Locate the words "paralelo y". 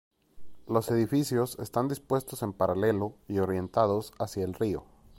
2.53-3.37